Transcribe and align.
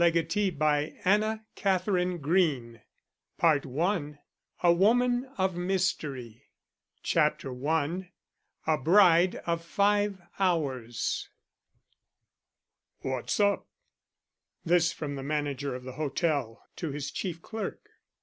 Green 0.01 0.13
Rohlfs] 0.13 0.13
THE 0.15 0.23
CHIEF 0.23 1.85
LEGATEE 1.87 2.81
PART 3.37 3.65
I 3.67 4.17
A 4.63 4.73
Woman 4.73 5.29
of 5.37 5.55
Mystery 5.55 6.45
CHAPTER 7.03 7.67
I 7.67 8.09
A 8.65 8.79
BRIDE 8.79 9.35
OF 9.45 9.63
FIVE 9.63 10.19
HOURS 10.39 11.29
"What's 13.01 13.39
up?" 13.39 13.67
This 14.65 14.91
from 14.91 15.13
the 15.13 15.21
manager 15.21 15.75
of 15.75 15.83
the 15.83 15.91
Hotel 15.91 16.63
to 16.77 16.89
his 16.89 17.11
chief 17.11 17.43
clerk. 17.43 17.87